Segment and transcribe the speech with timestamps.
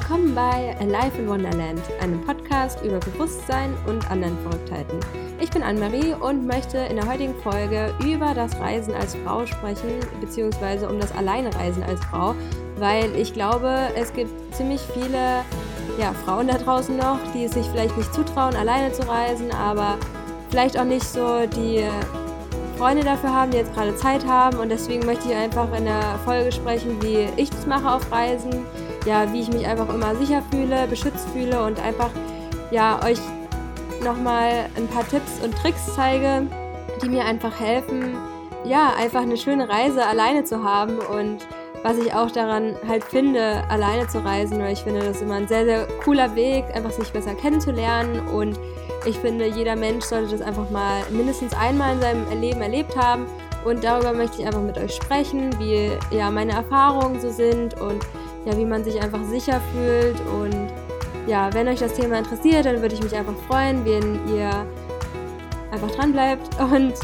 [0.00, 4.98] Willkommen bei Alive in Wonderland, einem Podcast über Bewusstsein und anderen Verrücktheiten.
[5.38, 10.00] Ich bin Anne-Marie und möchte in der heutigen Folge über das Reisen als Frau sprechen,
[10.18, 12.34] beziehungsweise um das Alleinereisen als Frau,
[12.78, 15.44] weil ich glaube, es gibt ziemlich viele
[15.98, 19.98] ja, Frauen da draußen noch, die es sich vielleicht nicht zutrauen, alleine zu reisen, aber
[20.48, 21.84] vielleicht auch nicht so die
[22.78, 24.60] Freunde dafür haben, die jetzt gerade Zeit haben.
[24.60, 28.64] Und deswegen möchte ich einfach in der Folge sprechen, wie ich das mache auf Reisen,
[29.06, 32.10] ja, wie ich mich einfach immer sicher fühle, beschützt fühle und einfach
[32.70, 33.18] ja, euch
[34.04, 36.46] nochmal ein paar Tipps und Tricks zeige,
[37.02, 38.16] die mir einfach helfen,
[38.64, 41.38] ja, einfach eine schöne Reise alleine zu haben und
[41.82, 45.36] was ich auch daran halt finde, alleine zu reisen, weil ich finde, das ist immer
[45.36, 48.58] ein sehr, sehr cooler Weg, einfach sich besser kennenzulernen und
[49.06, 53.24] ich finde, jeder Mensch sollte das einfach mal mindestens einmal in seinem Leben erlebt haben
[53.64, 58.04] und darüber möchte ich einfach mit euch sprechen, wie ja meine Erfahrungen so sind und
[58.44, 60.20] ja, wie man sich einfach sicher fühlt.
[60.20, 60.68] Und
[61.26, 64.50] ja, wenn euch das Thema interessiert, dann würde ich mich einfach freuen, wenn ihr
[65.70, 66.94] einfach dran bleibt und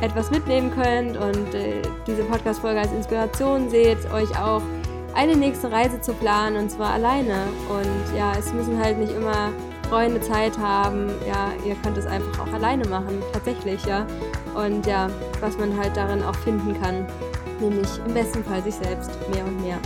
[0.00, 4.62] etwas mitnehmen könnt und äh, diese Podcast-Folge als Inspiration seht, euch auch
[5.14, 7.44] eine nächste Reise zu planen und zwar alleine.
[7.68, 9.52] Und ja, es müssen halt nicht immer
[9.88, 11.08] Freunde Zeit haben.
[11.26, 14.06] Ja, ihr könnt es einfach auch alleine machen, tatsächlich, ja.
[14.54, 15.08] Und ja,
[15.40, 17.06] was man halt darin auch finden kann,
[17.60, 19.78] nämlich im besten Fall sich selbst mehr und mehr.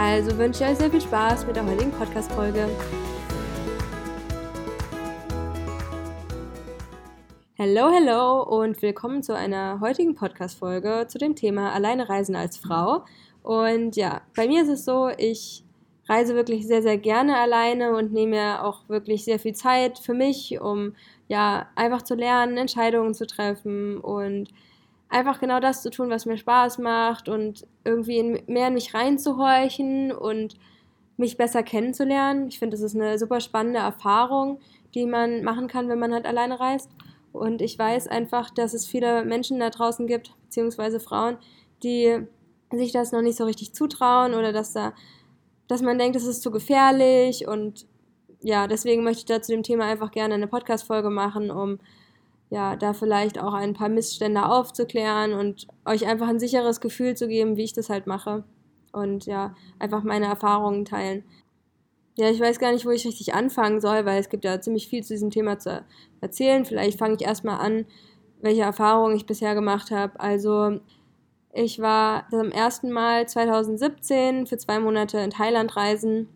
[0.00, 2.68] Also wünsche ich euch sehr viel Spaß mit der heutigen Podcast-Folge.
[7.58, 13.04] Hallo, hallo und willkommen zu einer heutigen Podcast-Folge zu dem Thema Alleine reisen als Frau.
[13.42, 15.64] Und ja, bei mir ist es so, ich
[16.08, 20.14] reise wirklich sehr, sehr gerne alleine und nehme mir auch wirklich sehr viel Zeit für
[20.14, 20.94] mich, um
[21.26, 24.50] ja einfach zu lernen, Entscheidungen zu treffen und
[25.08, 28.94] einfach genau das zu tun, was mir Spaß macht und irgendwie in, mehr in mich
[28.94, 30.56] reinzuhorchen und
[31.16, 32.48] mich besser kennenzulernen.
[32.48, 34.60] Ich finde, das ist eine super spannende Erfahrung,
[34.94, 36.90] die man machen kann, wenn man halt alleine reist.
[37.32, 41.38] Und ich weiß einfach, dass es viele Menschen da draußen gibt, beziehungsweise Frauen,
[41.82, 42.26] die
[42.72, 44.92] sich das noch nicht so richtig zutrauen oder dass da,
[45.68, 47.86] dass man denkt, es ist zu gefährlich und
[48.40, 51.80] ja, deswegen möchte ich da zu dem Thema einfach gerne eine Podcast-Folge machen, um
[52.50, 57.28] ja, da vielleicht auch ein paar Missstände aufzuklären und euch einfach ein sicheres Gefühl zu
[57.28, 58.44] geben, wie ich das halt mache.
[58.92, 61.24] Und ja, einfach meine Erfahrungen teilen.
[62.16, 64.88] Ja, ich weiß gar nicht, wo ich richtig anfangen soll, weil es gibt ja ziemlich
[64.88, 65.84] viel zu diesem Thema zu
[66.20, 66.64] erzählen.
[66.64, 67.84] Vielleicht fange ich erstmal an,
[68.40, 70.18] welche Erfahrungen ich bisher gemacht habe.
[70.18, 70.80] Also,
[71.52, 76.28] ich war zum ersten Mal 2017 für zwei Monate in Thailand reisen.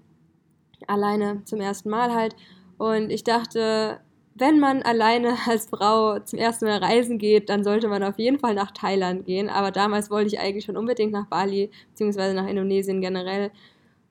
[0.87, 2.37] Alleine zum ersten Mal halt.
[2.79, 4.01] Und ich dachte,
[4.35, 8.39] wenn man alleine als Frau zum ersten Mal reisen geht, dann sollte man auf jeden
[8.39, 9.49] Fall nach Thailand gehen.
[9.49, 13.51] Aber damals wollte ich eigentlich schon unbedingt nach Bali, beziehungsweise nach Indonesien generell.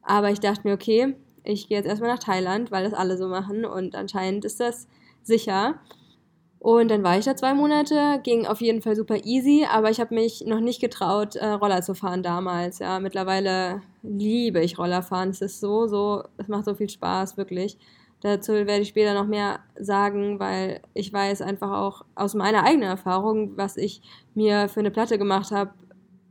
[0.02, 3.28] Aber ich dachte mir, okay, ich gehe jetzt erstmal nach Thailand, weil das alle so
[3.28, 4.88] machen und anscheinend ist das
[5.24, 5.80] sicher.
[6.60, 10.00] Und dann war ich da zwei Monate, ging auf jeden Fall super easy, aber ich
[10.00, 12.78] habe mich noch nicht getraut, äh, Roller zu fahren damals.
[12.78, 15.30] Ja, mittlerweile liebe ich Rollerfahren.
[15.32, 17.80] Es ist so, so, es macht so viel Spaß, wirklich.
[18.22, 22.90] Dazu werde ich später noch mehr sagen, weil ich weiß einfach auch aus meiner eigenen
[22.90, 24.02] Erfahrung, was ich
[24.36, 25.72] mir für eine Platte gemacht habe,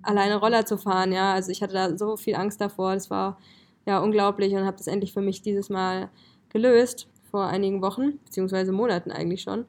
[0.02, 1.12] alleine Roller zu fahren.
[1.12, 2.94] Ja, also ich hatte da so viel Angst davor.
[2.94, 3.38] Das war
[3.86, 6.10] ja unglaublich und habe das endlich für mich dieses Mal
[6.50, 9.66] gelöst vor einigen Wochen beziehungsweise Monaten eigentlich schon.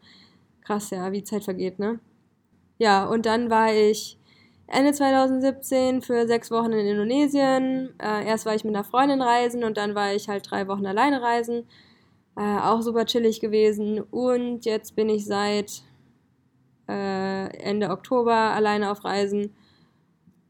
[0.64, 2.00] Krass, ja, wie Zeit vergeht, ne?
[2.78, 4.18] Ja, und dann war ich
[4.68, 7.94] Ende 2017 für sechs Wochen in Indonesien.
[8.00, 10.86] Äh, erst war ich mit einer Freundin reisen und dann war ich halt drei Wochen
[10.86, 11.66] alleine reisen.
[12.38, 14.00] Äh, auch super chillig gewesen.
[14.00, 15.84] Und jetzt bin ich seit
[16.88, 19.53] äh, Ende Oktober alleine auf Reisen.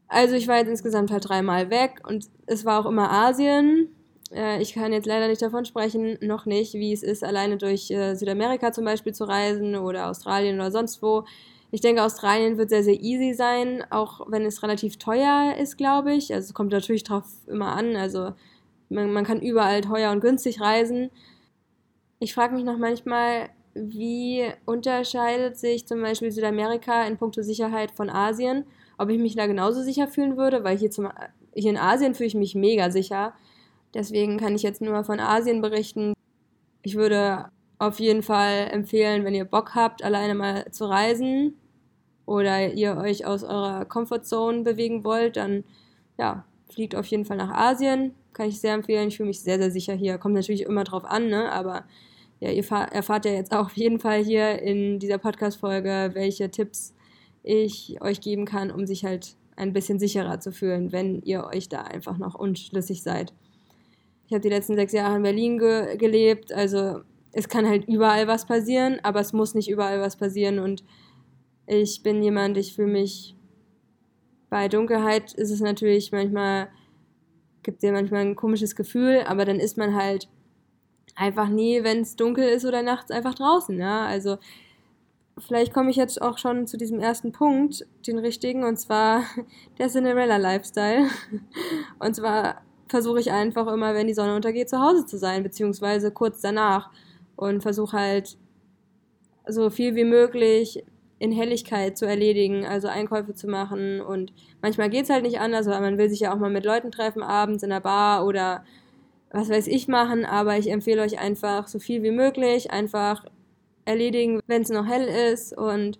[0.08, 3.88] Also ich war jetzt insgesamt halt dreimal weg und es war auch immer Asien.
[4.30, 7.90] Äh, ich kann jetzt leider nicht davon sprechen, noch nicht, wie es ist, alleine durch
[7.90, 11.24] äh, Südamerika zum Beispiel zu reisen oder Australien oder sonst wo.
[11.70, 16.12] Ich denke, Australien wird sehr, sehr easy sein, auch wenn es relativ teuer ist, glaube
[16.12, 16.32] ich.
[16.32, 17.96] Also es kommt natürlich drauf immer an.
[17.96, 18.32] Also
[18.90, 21.10] man, man kann überall teuer und günstig reisen.
[22.22, 28.08] Ich frage mich noch manchmal, wie unterscheidet sich zum Beispiel Südamerika in puncto Sicherheit von
[28.08, 28.64] Asien?
[28.96, 31.08] Ob ich mich da genauso sicher fühlen würde, weil hier, zum,
[31.52, 33.34] hier in Asien fühle ich mich mega sicher.
[33.92, 36.12] Deswegen kann ich jetzt nur von Asien berichten.
[36.82, 37.46] Ich würde
[37.80, 41.56] auf jeden Fall empfehlen, wenn ihr Bock habt, alleine mal zu reisen
[42.24, 45.64] oder ihr euch aus eurer Comfortzone bewegen wollt, dann
[46.18, 48.14] ja, fliegt auf jeden Fall nach Asien.
[48.32, 49.08] Kann ich sehr empfehlen.
[49.08, 50.18] Ich fühle mich sehr, sehr sicher hier.
[50.18, 51.50] Kommt natürlich immer drauf an, ne?
[51.50, 51.82] aber
[52.42, 56.92] ja, ihr erfahrt ja jetzt auch auf jeden Fall hier in dieser Podcast-Folge, welche Tipps
[57.44, 61.68] ich euch geben kann, um sich halt ein bisschen sicherer zu fühlen, wenn ihr euch
[61.68, 63.32] da einfach noch unschlüssig seid.
[64.26, 68.26] Ich habe die letzten sechs Jahre in Berlin ge gelebt, also es kann halt überall
[68.26, 70.82] was passieren, aber es muss nicht überall was passieren und
[71.68, 73.36] ich bin jemand, ich fühle mich
[74.50, 76.70] bei Dunkelheit ist es natürlich manchmal,
[77.62, 80.28] gibt dir manchmal ein komisches Gefühl, aber dann ist man halt
[81.14, 83.78] einfach nie, wenn es dunkel ist oder nachts, einfach draußen.
[83.78, 84.06] Ja?
[84.06, 84.38] Also
[85.38, 89.24] vielleicht komme ich jetzt auch schon zu diesem ersten Punkt, den richtigen, und zwar
[89.78, 91.08] der Cinderella-Lifestyle.
[91.98, 96.10] Und zwar versuche ich einfach immer, wenn die Sonne untergeht, zu Hause zu sein, beziehungsweise
[96.10, 96.90] kurz danach.
[97.36, 98.36] Und versuche halt
[99.48, 100.84] so viel wie möglich
[101.18, 104.00] in Helligkeit zu erledigen, also Einkäufe zu machen.
[104.00, 106.64] Und manchmal geht es halt nicht anders, weil man will sich ja auch mal mit
[106.64, 108.64] Leuten treffen, abends in der Bar oder
[109.32, 110.24] was weiß ich machen.
[110.24, 113.24] Aber ich empfehle euch einfach so viel wie möglich, einfach
[113.84, 115.98] erledigen, wenn es noch hell ist und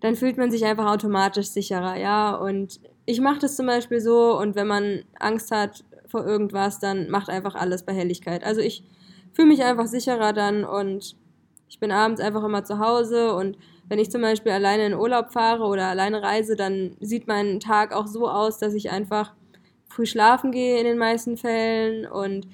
[0.00, 2.34] dann fühlt man sich einfach automatisch sicherer, ja.
[2.34, 7.08] Und ich mache das zum Beispiel so und wenn man Angst hat vor irgendwas, dann
[7.08, 8.44] macht einfach alles bei Helligkeit.
[8.44, 8.84] Also ich
[9.32, 11.16] fühle mich einfach sicherer dann und
[11.68, 13.56] ich bin abends einfach immer zu Hause und
[13.88, 17.94] wenn ich zum Beispiel alleine in Urlaub fahre oder alleine reise, dann sieht mein Tag
[17.94, 19.34] auch so aus, dass ich einfach
[19.94, 22.46] früh schlafen gehe in den meisten Fällen und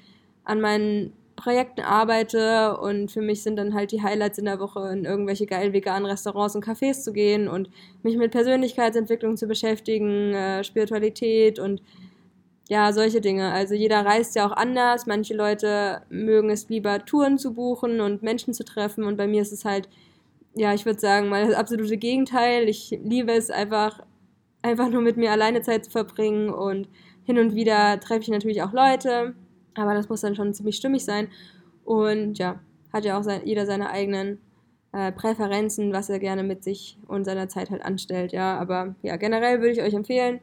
[0.43, 4.91] an meinen Projekten arbeite und für mich sind dann halt die Highlights in der Woche
[4.91, 7.69] in irgendwelche geilen veganen Restaurants und Cafés zu gehen und
[8.03, 11.81] mich mit Persönlichkeitsentwicklung zu beschäftigen, äh, Spiritualität und
[12.69, 13.51] ja, solche Dinge.
[13.51, 15.05] Also jeder reist ja auch anders.
[15.05, 19.41] Manche Leute mögen es lieber, Touren zu buchen und Menschen zu treffen und bei mir
[19.41, 19.89] ist es halt
[20.55, 22.67] ja, ich würde sagen, mal das absolute Gegenteil.
[22.67, 24.01] Ich liebe es einfach,
[24.61, 26.89] einfach nur mit mir alleine Zeit zu verbringen und
[27.23, 29.35] hin und wieder treffe ich natürlich auch Leute,
[29.75, 31.27] aber das muss dann schon ziemlich stimmig sein.
[31.85, 32.59] Und ja,
[32.91, 34.39] hat ja auch sein, jeder seine eigenen
[34.91, 38.57] äh, Präferenzen, was er gerne mit sich und seiner Zeit halt anstellt, ja.
[38.59, 40.39] Aber ja, generell würde ich euch empfehlen,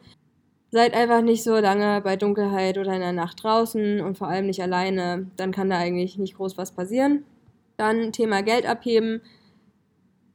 [0.70, 4.46] seid einfach nicht so lange bei Dunkelheit oder in der Nacht draußen und vor allem
[4.46, 7.24] nicht alleine, dann kann da eigentlich nicht groß was passieren.
[7.76, 9.22] Dann Thema Geld abheben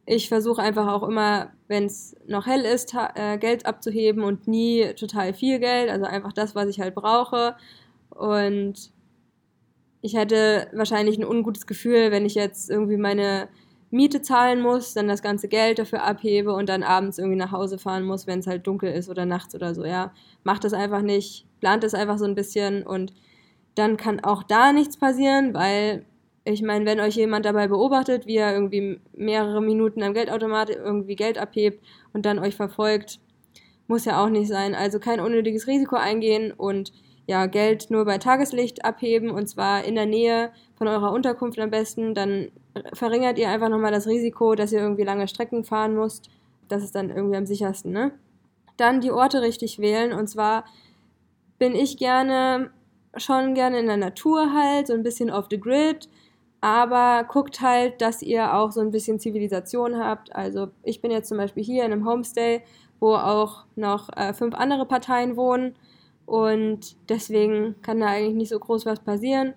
[0.05, 4.93] ich versuche einfach auch immer, wenn es noch hell ist, äh, Geld abzuheben und nie
[4.95, 7.55] total viel Geld, also einfach das, was ich halt brauche.
[8.09, 8.91] Und
[10.01, 13.47] ich hätte wahrscheinlich ein ungutes Gefühl, wenn ich jetzt irgendwie meine
[13.89, 17.77] Miete zahlen muss, dann das ganze Geld dafür abhebe und dann abends irgendwie nach Hause
[17.77, 20.11] fahren muss, wenn es halt dunkel ist oder nachts oder so, ja.
[20.43, 23.13] Macht das einfach nicht, plant es einfach so ein bisschen und
[23.75, 26.05] dann kann auch da nichts passieren, weil
[26.45, 31.15] ich meine, wenn euch jemand dabei beobachtet, wie er irgendwie mehrere Minuten am Geldautomat irgendwie
[31.15, 33.19] Geld abhebt und dann euch verfolgt,
[33.87, 34.75] muss ja auch nicht sein.
[34.75, 36.91] Also kein unnötiges Risiko eingehen und
[37.25, 41.69] ja, Geld nur bei Tageslicht abheben und zwar in der Nähe von eurer Unterkunft am
[41.69, 42.13] besten.
[42.13, 42.51] Dann
[42.93, 46.29] verringert ihr einfach nochmal das Risiko, dass ihr irgendwie lange Strecken fahren müsst.
[46.67, 48.11] Das ist dann irgendwie am sichersten, ne?
[48.75, 50.65] Dann die Orte richtig wählen und zwar
[51.59, 52.71] bin ich gerne,
[53.15, 56.09] schon gerne in der Natur halt, so ein bisschen off the grid
[56.63, 60.33] aber guckt halt, dass ihr auch so ein bisschen Zivilisation habt.
[60.33, 62.61] Also ich bin jetzt zum Beispiel hier in einem Homestay,
[63.01, 65.75] wo auch noch äh, fünf andere Parteien wohnen
[66.25, 69.49] und deswegen kann da eigentlich nicht so groß was passieren.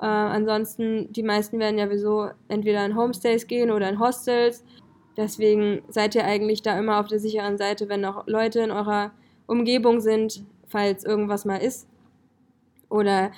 [0.00, 4.64] Äh, ansonsten, die meisten werden ja sowieso entweder in Homestays gehen oder in Hostels.
[5.18, 9.10] Deswegen seid ihr eigentlich da immer auf der sicheren Seite, wenn noch Leute in eurer
[9.46, 11.86] Umgebung sind, falls irgendwas mal ist.
[12.88, 13.32] Oder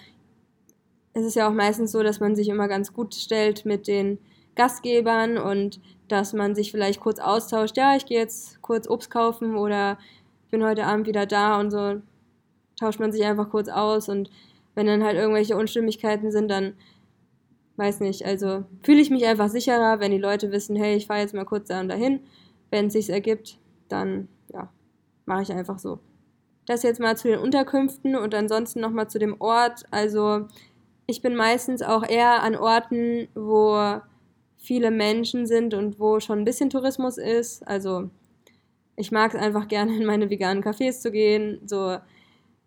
[1.12, 4.18] es ist ja auch meistens so, dass man sich immer ganz gut stellt mit den
[4.54, 9.56] Gastgebern und dass man sich vielleicht kurz austauscht, ja, ich gehe jetzt kurz Obst kaufen
[9.56, 9.98] oder
[10.44, 12.00] ich bin heute Abend wieder da und so
[12.78, 14.30] tauscht man sich einfach kurz aus und
[14.74, 16.74] wenn dann halt irgendwelche Unstimmigkeiten sind, dann
[17.76, 21.20] weiß nicht, also fühle ich mich einfach sicherer, wenn die Leute wissen, hey, ich fahre
[21.20, 22.20] jetzt mal kurz da und dahin.
[22.70, 24.70] Wenn es sich ergibt, dann ja,
[25.24, 25.98] mache ich einfach so.
[26.66, 29.84] Das jetzt mal zu den Unterkünften und ansonsten nochmal zu dem Ort.
[29.90, 30.46] Also
[31.10, 34.00] ich bin meistens auch eher an Orten, wo
[34.56, 37.66] viele Menschen sind und wo schon ein bisschen Tourismus ist.
[37.66, 38.08] Also
[38.96, 41.96] ich mag es einfach gerne in meine veganen Cafés zu gehen, so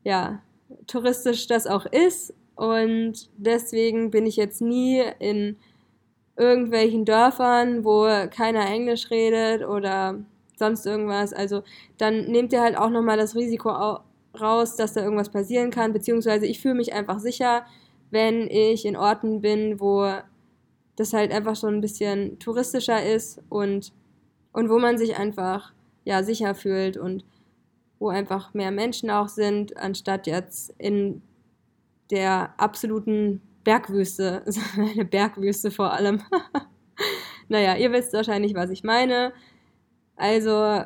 [0.03, 0.41] ja,
[0.87, 2.33] touristisch das auch ist.
[2.55, 5.57] Und deswegen bin ich jetzt nie in
[6.35, 10.19] irgendwelchen Dörfern, wo keiner Englisch redet oder
[10.57, 11.33] sonst irgendwas.
[11.33, 11.63] Also
[11.97, 13.69] dann nehmt ihr halt auch nochmal das Risiko
[14.39, 17.65] raus, dass da irgendwas passieren kann, beziehungsweise ich fühle mich einfach sicher,
[18.13, 20.07] wenn ich in Orten bin, wo
[20.95, 23.91] das halt einfach so ein bisschen touristischer ist und,
[24.53, 25.73] und wo man sich einfach
[26.05, 27.25] ja sicher fühlt und
[27.99, 31.23] wo einfach mehr Menschen auch sind, anstatt jetzt in
[32.11, 34.43] der absoluten Bergwüste,
[34.77, 36.21] eine Bergwüste vor allem.
[37.47, 39.33] naja, ihr wisst wahrscheinlich, was ich meine.
[40.15, 40.83] Also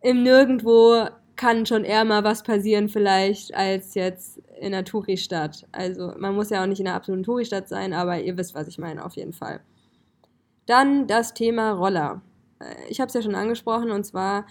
[0.00, 5.66] im Nirgendwo kann schon eher mal was passieren vielleicht als jetzt in einer Touristadt.
[5.72, 8.68] Also man muss ja auch nicht in einer absoluten Touristadt sein, aber ihr wisst, was
[8.68, 9.60] ich meine auf jeden Fall.
[10.66, 12.22] Dann das Thema Roller.
[12.60, 14.46] Äh, ich habe es ja schon angesprochen und zwar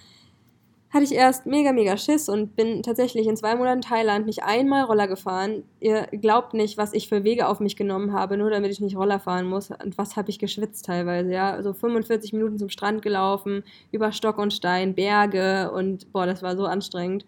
[0.96, 4.86] hatte ich erst mega, mega Schiss und bin tatsächlich in zwei Monaten Thailand nicht einmal
[4.86, 5.64] Roller gefahren.
[5.82, 8.96] Ihr glaubt nicht, was ich für Wege auf mich genommen habe, nur damit ich nicht
[8.96, 9.72] Roller fahren muss.
[9.72, 11.52] Und was habe ich geschwitzt teilweise, ja.
[11.52, 16.42] So also 45 Minuten zum Strand gelaufen, über Stock und Stein, Berge und boah, das
[16.42, 17.26] war so anstrengend.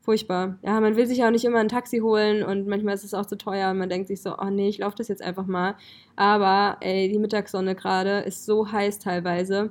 [0.00, 0.58] Furchtbar.
[0.62, 3.26] Ja, man will sich auch nicht immer ein Taxi holen und manchmal ist es auch
[3.26, 5.76] zu teuer und man denkt sich so, oh nee, ich laufe das jetzt einfach mal.
[6.16, 9.70] Aber ey, die Mittagssonne gerade ist so heiß teilweise.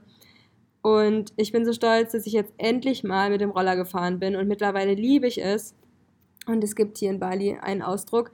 [0.84, 4.36] Und ich bin so stolz, dass ich jetzt endlich mal mit dem Roller gefahren bin
[4.36, 5.74] und mittlerweile liebe ich es.
[6.46, 8.32] Und es gibt hier in Bali einen Ausdruck,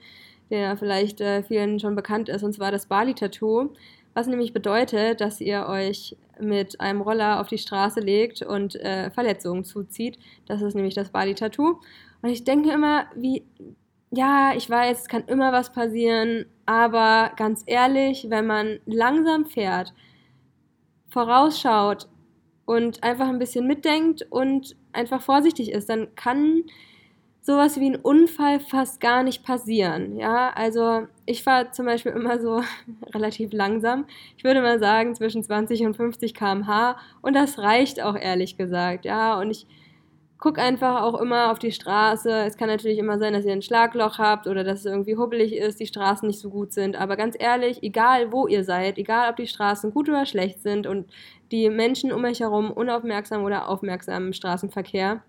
[0.50, 3.70] der vielleicht äh, vielen schon bekannt ist, und zwar das Bali-Tattoo,
[4.16, 9.12] was nämlich bedeutet, dass ihr euch mit einem Roller auf die Straße legt und äh,
[9.12, 10.18] Verletzungen zuzieht.
[10.48, 11.80] Das ist nämlich das Bali-Tattoo.
[12.24, 13.46] Und ich denke immer, wie,
[14.10, 19.94] ja, ich weiß, es kann immer was passieren, aber ganz ehrlich, wenn man langsam fährt,
[21.10, 22.08] vorausschaut
[22.70, 26.66] und einfach ein bisschen mitdenkt und einfach vorsichtig ist, dann kann
[27.42, 30.18] sowas wie ein Unfall fast gar nicht passieren.
[30.20, 32.62] Ja, also ich fahre zum Beispiel immer so
[33.16, 34.06] relativ langsam.
[34.38, 39.04] Ich würde mal sagen zwischen 20 und 50 km/h und das reicht auch ehrlich gesagt.
[39.04, 39.66] Ja, und ich
[40.40, 42.32] guck einfach auch immer auf die Straße.
[42.46, 45.54] Es kann natürlich immer sein, dass ihr ein Schlagloch habt oder dass es irgendwie hubbelig
[45.54, 46.96] ist, die Straßen nicht so gut sind.
[46.96, 50.88] Aber ganz ehrlich, egal wo ihr seid, egal ob die Straßen gut oder schlecht sind
[50.88, 51.12] und
[51.52, 55.22] die Menschen um euch herum unaufmerksam oder aufmerksam im Straßenverkehr,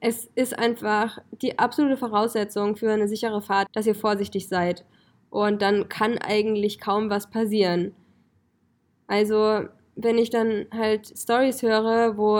[0.00, 4.84] es ist einfach die absolute Voraussetzung für eine sichere Fahrt, dass ihr vorsichtig seid.
[5.30, 7.92] Und dann kann eigentlich kaum was passieren.
[9.08, 9.64] Also,
[9.96, 12.38] wenn ich dann halt Stories höre, wo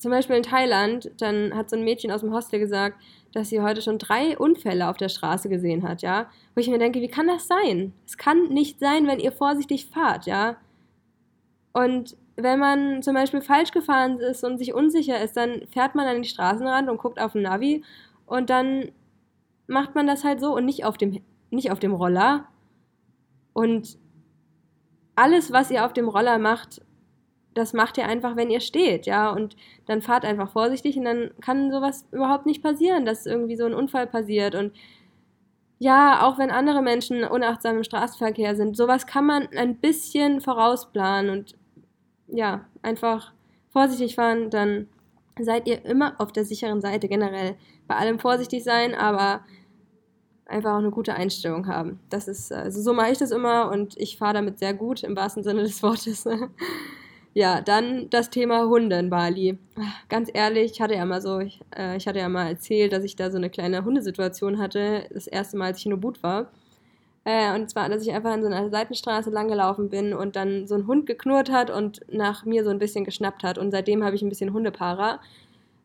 [0.00, 2.98] zum Beispiel in Thailand, dann hat so ein Mädchen aus dem Hostel gesagt,
[3.34, 6.30] dass sie heute schon drei Unfälle auf der Straße gesehen hat, ja.
[6.54, 7.92] Wo ich mir denke, wie kann das sein?
[8.06, 10.56] Es kann nicht sein, wenn ihr vorsichtig fahrt, ja.
[11.74, 16.06] Und wenn man zum Beispiel falsch gefahren ist und sich unsicher ist, dann fährt man
[16.06, 17.84] an den Straßenrand und guckt auf den Navi
[18.24, 18.92] und dann
[19.66, 22.46] macht man das halt so und nicht auf dem, nicht auf dem Roller.
[23.52, 23.98] Und
[25.14, 26.80] alles, was ihr auf dem Roller macht,
[27.54, 31.30] das macht ihr einfach, wenn ihr steht, ja, und dann fahrt einfach vorsichtig und dann
[31.40, 34.72] kann sowas überhaupt nicht passieren, dass irgendwie so ein Unfall passiert und
[35.78, 41.30] ja, auch wenn andere Menschen unachtsam im Straßenverkehr sind, sowas kann man ein bisschen vorausplanen
[41.30, 41.56] und
[42.28, 43.32] ja, einfach
[43.70, 44.88] vorsichtig fahren, dann
[45.38, 47.56] seid ihr immer auf der sicheren Seite generell.
[47.88, 49.40] Bei allem vorsichtig sein, aber
[50.46, 52.00] einfach auch eine gute Einstellung haben.
[52.10, 55.16] Das ist, also so mache ich das immer und ich fahre damit sehr gut, im
[55.16, 56.26] wahrsten Sinne des Wortes.
[57.32, 59.56] Ja, dann das Thema Hunde in Bali.
[60.08, 63.04] Ganz ehrlich, ich hatte ja mal so, ich, äh, ich hatte ja mal erzählt, dass
[63.04, 66.50] ich da so eine kleine Hundesituation hatte, das erste Mal, als ich in Ubud war.
[67.24, 70.74] Äh, und zwar, dass ich einfach in so einer Seitenstraße langgelaufen bin und dann so
[70.74, 73.58] ein Hund geknurrt hat und nach mir so ein bisschen geschnappt hat.
[73.58, 75.20] Und seitdem habe ich ein bisschen Hundepara,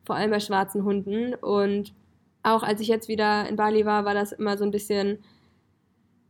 [0.05, 1.35] vor allem bei schwarzen Hunden.
[1.35, 1.93] Und
[2.43, 5.19] auch als ich jetzt wieder in Bali war, war das immer so ein bisschen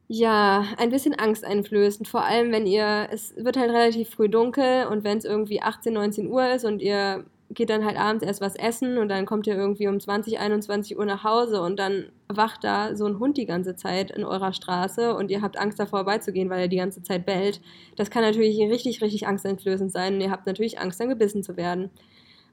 [0.07, 2.07] ja, ein bisschen angsteinflößend.
[2.07, 5.93] Vor allem, wenn ihr, es wird halt relativ früh dunkel und wenn es irgendwie 18,
[5.93, 9.45] 19 Uhr ist und ihr geht dann halt abends erst was essen und dann kommt
[9.47, 13.37] ihr irgendwie um 20, 21 Uhr nach Hause und dann wacht da so ein Hund
[13.37, 16.77] die ganze Zeit in eurer Straße und ihr habt Angst davor vorbeizugehen, weil er die
[16.77, 17.61] ganze Zeit bellt.
[17.95, 21.55] Das kann natürlich richtig, richtig angsteinflößend sein und ihr habt natürlich Angst, dann gebissen zu
[21.55, 21.91] werden.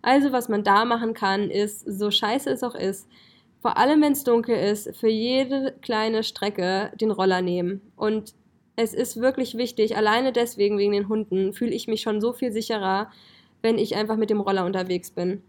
[0.03, 3.09] Also, was man da machen kann, ist, so scheiße es auch ist,
[3.63, 7.81] vor allem wenn es dunkel ist, für jede kleine Strecke den Roller nehmen.
[7.95, 8.35] Und
[8.75, 12.51] es ist wirklich wichtig, alleine deswegen, wegen den Hunden, fühle ich mich schon so viel
[12.51, 13.09] sicherer,
[13.63, 15.45] wenn ich einfach mit dem Roller unterwegs bin.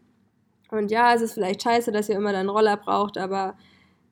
[0.70, 3.58] Und ja, es ist vielleicht scheiße, dass ihr immer dann einen Roller braucht, aber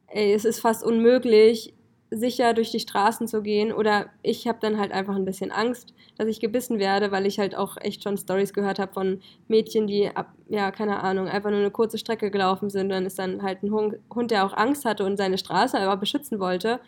[0.07, 1.75] ey, es ist fast unmöglich,
[2.11, 3.71] sicher durch die Straßen zu gehen.
[3.71, 7.39] Oder ich habe dann halt einfach ein bisschen Angst, dass ich gebissen werde, weil ich
[7.39, 11.49] halt auch echt schon Stories gehört habe von Mädchen, die ab, ja, keine Ahnung, einfach
[11.49, 12.89] nur eine kurze Strecke gelaufen sind.
[12.89, 16.39] Dann ist dann halt ein Hund, der auch Angst hatte und seine Straße aber beschützen
[16.39, 16.81] wollte.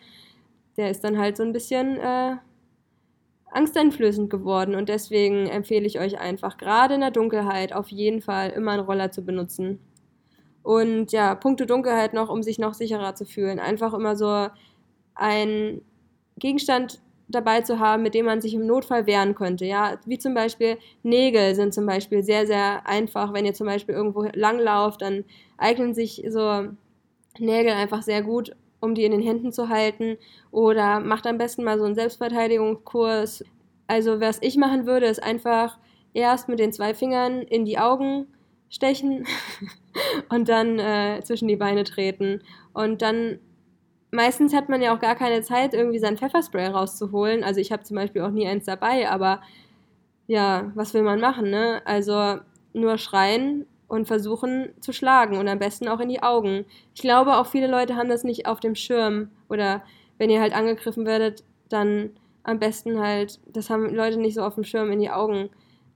[0.76, 2.36] Der ist dann halt so ein bisschen äh,
[3.50, 4.74] angsteinflößend geworden.
[4.74, 8.84] Und deswegen empfehle ich euch einfach, gerade in der Dunkelheit, auf jeden Fall immer einen
[8.84, 9.78] Roller zu benutzen.
[10.62, 13.58] Und ja, Punkte Dunkelheit noch, um sich noch sicherer zu fühlen.
[13.58, 14.48] Einfach immer so
[15.14, 15.80] ein
[16.38, 19.64] Gegenstand dabei zu haben, mit dem man sich im Notfall wehren könnte.
[19.64, 23.32] Ja, wie zum Beispiel Nägel sind zum Beispiel sehr, sehr einfach.
[23.32, 25.24] Wenn ihr zum Beispiel irgendwo langlauft, dann
[25.56, 26.68] eignen sich so
[27.38, 30.18] Nägel einfach sehr gut, um die in den Händen zu halten.
[30.50, 33.44] Oder macht am besten mal so einen Selbstverteidigungskurs.
[33.86, 35.78] Also was ich machen würde, ist einfach
[36.12, 38.26] erst mit den zwei Fingern in die Augen
[38.68, 39.26] stechen
[40.28, 42.42] und dann äh, zwischen die Beine treten.
[42.72, 43.38] Und dann
[44.14, 47.42] meistens hat man ja auch gar keine Zeit, irgendwie sein Pfefferspray rauszuholen.
[47.44, 49.42] Also ich habe zum Beispiel auch nie eins dabei, aber
[50.26, 51.82] ja, was will man machen, ne?
[51.84, 52.38] Also
[52.72, 56.64] nur schreien und versuchen zu schlagen und am besten auch in die Augen.
[56.94, 59.82] Ich glaube, auch viele Leute haben das nicht auf dem Schirm oder
[60.18, 62.10] wenn ihr halt angegriffen werdet, dann
[62.44, 65.50] am besten halt, das haben Leute nicht so auf dem Schirm, in die Augen,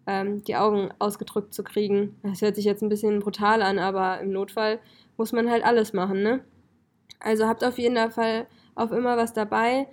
[0.07, 2.17] ähm, die Augen ausgedrückt zu kriegen.
[2.23, 4.81] Das hört sich jetzt ein bisschen brutal an, aber im Notfall
[5.17, 6.41] muss man halt alles machen, ne?
[7.21, 9.89] Also habt auf jeden Fall auf immer was dabei,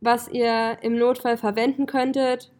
[0.00, 2.50] was ihr im Notfall verwenden könntet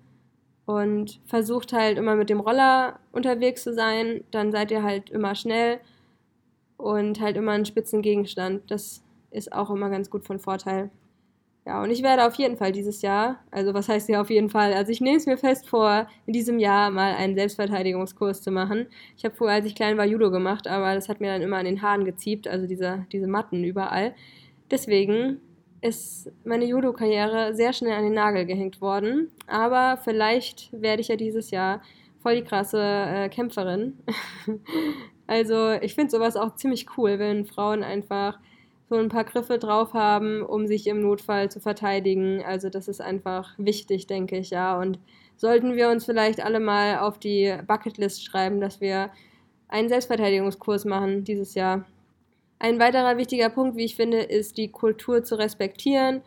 [0.66, 4.22] und versucht halt immer mit dem Roller unterwegs zu sein.
[4.30, 5.80] Dann seid ihr halt immer schnell
[6.76, 8.70] und halt immer einen spitzen Gegenstand.
[8.70, 10.90] Das ist auch immer ganz gut von Vorteil.
[11.70, 14.50] Ja, und ich werde auf jeden Fall dieses Jahr, also was heißt ja auf jeden
[14.50, 18.50] Fall, also ich nehme es mir fest vor, in diesem Jahr mal einen Selbstverteidigungskurs zu
[18.50, 18.88] machen.
[19.16, 21.58] Ich habe vorher, als ich klein war, Judo gemacht, aber das hat mir dann immer
[21.58, 24.16] an den Haaren geziebt, also diese, diese Matten überall.
[24.68, 25.40] Deswegen
[25.80, 29.30] ist meine Judo-Karriere sehr schnell an den Nagel gehängt worden.
[29.46, 31.82] Aber vielleicht werde ich ja dieses Jahr
[32.20, 33.96] voll die krasse äh, Kämpferin.
[35.28, 38.40] also ich finde sowas auch ziemlich cool, wenn Frauen einfach
[38.90, 42.42] so ein paar Griffe drauf haben, um sich im Notfall zu verteidigen.
[42.44, 44.76] Also das ist einfach wichtig, denke ich, ja.
[44.78, 44.98] Und
[45.36, 49.10] sollten wir uns vielleicht alle mal auf die Bucketlist schreiben, dass wir
[49.68, 51.86] einen Selbstverteidigungskurs machen dieses Jahr.
[52.58, 56.22] Ein weiterer wichtiger Punkt, wie ich finde, ist die Kultur zu respektieren.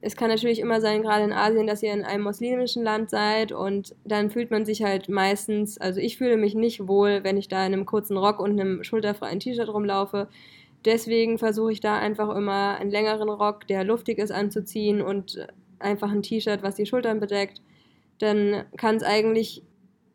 [0.00, 3.52] Es kann natürlich immer sein, gerade in Asien, dass ihr in einem muslimischen Land seid
[3.52, 7.48] und dann fühlt man sich halt meistens, also ich fühle mich nicht wohl, wenn ich
[7.48, 10.28] da in einem kurzen Rock und einem schulterfreien T-Shirt rumlaufe.
[10.84, 15.46] Deswegen versuche ich da einfach immer einen längeren Rock, der luftig ist, anzuziehen und
[15.78, 17.60] einfach ein T-Shirt, was die Schultern bedeckt.
[18.18, 19.62] Dann kann es eigentlich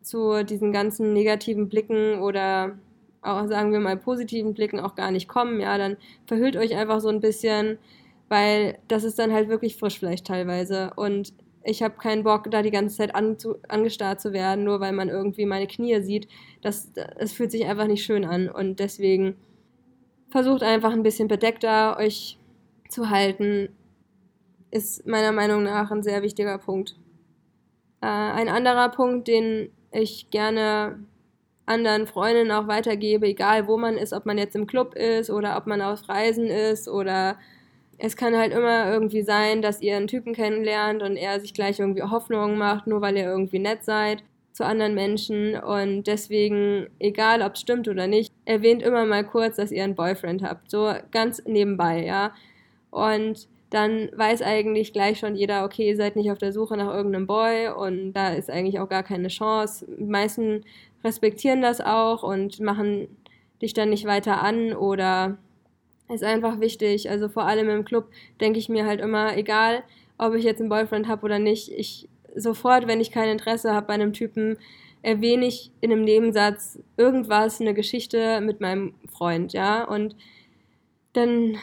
[0.02, 2.78] zu diesen ganzen negativen Blicken oder
[3.22, 7.00] auch sagen wir mal positiven Blicken auch gar nicht kommen, ja, dann verhüllt euch einfach
[7.00, 7.78] so ein bisschen,
[8.28, 11.32] weil das ist dann halt wirklich Frischfleisch teilweise und
[11.64, 14.92] ich habe keinen Bock, da die ganze Zeit an, zu, angestarrt zu werden, nur weil
[14.92, 16.28] man irgendwie meine Knie sieht.
[16.62, 19.34] Das, das fühlt sich einfach nicht schön an und deswegen
[20.36, 22.36] versucht einfach ein bisschen bedeckter euch
[22.90, 23.70] zu halten,
[24.70, 26.94] ist meiner Meinung nach ein sehr wichtiger Punkt.
[28.02, 30.98] Äh, ein anderer Punkt, den ich gerne
[31.64, 35.56] anderen Freundinnen auch weitergebe, egal wo man ist, ob man jetzt im Club ist oder
[35.56, 37.38] ob man auf Reisen ist oder
[37.96, 41.80] es kann halt immer irgendwie sein, dass ihr einen Typen kennenlernt und er sich gleich
[41.80, 44.22] irgendwie Hoffnungen macht, nur weil ihr irgendwie nett seid
[44.56, 49.56] zu anderen Menschen und deswegen, egal ob es stimmt oder nicht, erwähnt immer mal kurz,
[49.56, 52.32] dass ihr einen Boyfriend habt, so ganz nebenbei, ja.
[52.90, 56.90] Und dann weiß eigentlich gleich schon jeder, okay, ihr seid nicht auf der Suche nach
[56.90, 59.84] irgendeinem Boy und da ist eigentlich auch gar keine Chance.
[59.98, 60.64] Die meisten
[61.04, 63.08] respektieren das auch und machen
[63.60, 65.36] dich dann nicht weiter an oder
[66.08, 67.10] ist einfach wichtig.
[67.10, 68.08] Also vor allem im Club
[68.40, 69.82] denke ich mir halt immer, egal
[70.16, 73.86] ob ich jetzt einen Boyfriend habe oder nicht, ich sofort, wenn ich kein Interesse habe
[73.86, 74.58] bei einem Typen,
[75.02, 80.16] erwähne ich in einem Nebensatz irgendwas, eine Geschichte mit meinem Freund, ja, und
[81.12, 81.56] dann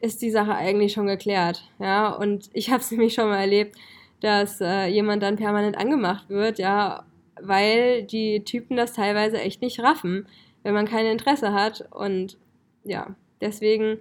[0.00, 3.76] ist die Sache eigentlich schon geklärt, ja, und ich habe es nämlich schon mal erlebt,
[4.20, 7.04] dass äh, jemand dann permanent angemacht wird, ja,
[7.42, 10.26] weil die Typen das teilweise echt nicht raffen,
[10.62, 11.88] wenn man kein Interesse hat.
[11.90, 12.36] Und
[12.84, 13.98] ja, deswegen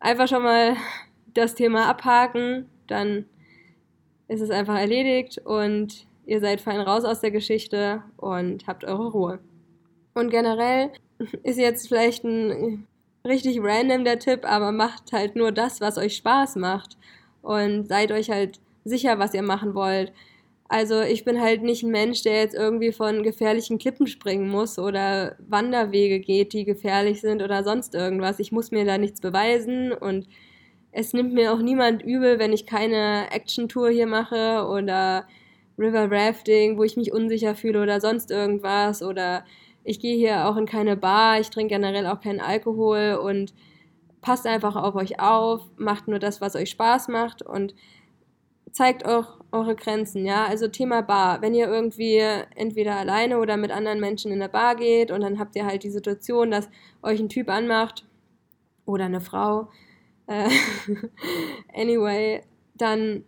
[0.00, 0.76] einfach schon mal
[1.34, 3.24] das Thema abhaken, dann
[4.32, 9.10] ist es einfach erledigt und ihr seid fein raus aus der Geschichte und habt eure
[9.10, 9.38] Ruhe.
[10.14, 10.90] Und generell
[11.42, 12.86] ist jetzt vielleicht ein
[13.26, 16.96] richtig random der Tipp, aber macht halt nur das, was euch Spaß macht
[17.42, 20.12] und seid euch halt sicher, was ihr machen wollt.
[20.68, 24.78] Also ich bin halt nicht ein Mensch, der jetzt irgendwie von gefährlichen Klippen springen muss
[24.78, 28.38] oder Wanderwege geht, die gefährlich sind oder sonst irgendwas.
[28.38, 30.26] Ich muss mir da nichts beweisen und
[30.92, 35.26] es nimmt mir auch niemand übel, wenn ich keine Action-Tour hier mache oder
[35.78, 39.44] River Rafting, wo ich mich unsicher fühle oder sonst irgendwas oder
[39.84, 43.54] ich gehe hier auch in keine Bar, ich trinke generell auch keinen Alkohol und
[44.20, 47.74] passt einfach auf euch auf, macht nur das, was euch Spaß macht und
[48.70, 50.46] zeigt auch eure Grenzen, ja.
[50.46, 51.42] Also Thema Bar.
[51.42, 52.18] Wenn ihr irgendwie
[52.54, 55.82] entweder alleine oder mit anderen Menschen in der Bar geht und dann habt ihr halt
[55.82, 56.70] die Situation, dass
[57.02, 58.06] euch ein Typ anmacht
[58.86, 59.68] oder eine Frau.
[60.32, 60.48] Äh,
[61.74, 62.42] anyway,
[62.74, 63.24] dann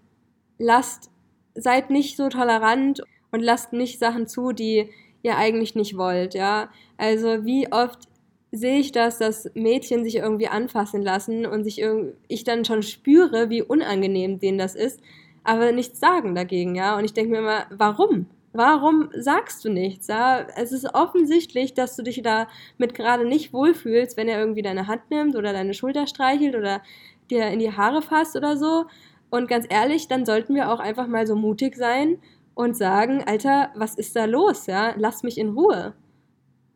[0.58, 1.10] lasst,
[1.54, 4.88] seid nicht so tolerant und lasst nicht Sachen zu, die
[5.22, 6.70] ihr eigentlich nicht wollt, ja.
[6.96, 8.08] Also wie oft
[8.52, 11.82] sehe ich das, dass Mädchen sich irgendwie anfassen lassen und sich
[12.28, 15.00] ich dann schon spüre, wie unangenehm denen das ist
[15.44, 16.96] aber nichts sagen dagegen, ja.
[16.96, 18.26] Und ich denke mir immer, warum?
[18.56, 20.06] Warum sagst du nichts?
[20.06, 20.46] Ja?
[20.56, 25.10] Es ist offensichtlich, dass du dich damit gerade nicht wohlfühlst, wenn er irgendwie deine Hand
[25.10, 26.80] nimmt oder deine Schulter streichelt oder
[27.30, 28.86] dir in die Haare fasst oder so.
[29.28, 32.18] Und ganz ehrlich, dann sollten wir auch einfach mal so mutig sein
[32.54, 34.66] und sagen, Alter, was ist da los?
[34.66, 35.94] Ja, lass mich in Ruhe.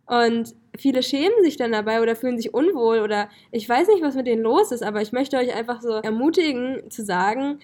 [0.06, 4.16] Und viele schämen sich dann dabei oder fühlen sich unwohl oder ich weiß nicht, was
[4.16, 7.60] mit denen los ist, aber ich möchte euch einfach so ermutigen zu sagen,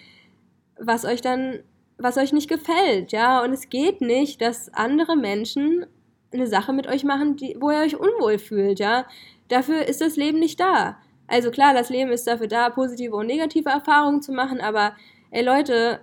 [0.79, 1.61] was euch dann,
[1.98, 3.42] was euch nicht gefällt, ja.
[3.42, 5.87] Und es geht nicht, dass andere Menschen
[6.33, 9.07] eine Sache mit euch machen, die, wo ihr euch unwohl fühlt, ja.
[9.48, 10.98] Dafür ist das Leben nicht da.
[11.26, 14.94] Also klar, das Leben ist dafür da, positive und negative Erfahrungen zu machen, aber
[15.30, 16.00] ey Leute,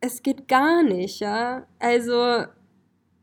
[0.00, 1.66] es geht gar nicht, ja.
[1.78, 2.44] Also,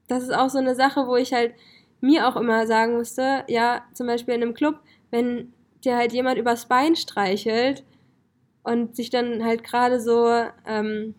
[0.08, 1.54] das ist auch so eine Sache, wo ich halt
[2.02, 6.38] mir auch immer sagen musste, ja, zum Beispiel in einem Club, wenn dir halt jemand
[6.38, 7.84] übers Bein streichelt
[8.64, 10.28] und sich dann halt gerade so
[10.66, 11.16] ähm,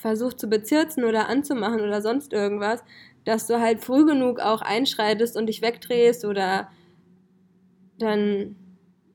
[0.00, 2.82] versucht zu bezirzen oder anzumachen oder sonst irgendwas,
[3.24, 6.68] dass du halt früh genug auch einschreitest und dich wegdrehst oder
[7.98, 8.56] dann